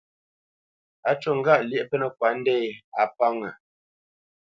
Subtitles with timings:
[1.09, 2.55] Á ncú ŋgâʼ lyéʼ pə́nə́kwa ndě,
[3.01, 3.51] a pánŋə́.